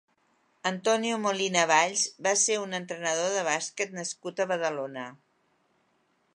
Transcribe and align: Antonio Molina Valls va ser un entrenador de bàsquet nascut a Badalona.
Antonio 0.69 1.17
Molina 1.25 1.65
Valls 1.73 2.05
va 2.29 2.33
ser 2.45 2.57
un 2.63 2.73
entrenador 2.79 3.37
de 3.37 3.45
bàsquet 3.51 3.95
nascut 4.01 4.41
a 4.47 4.51
Badalona. 4.53 5.05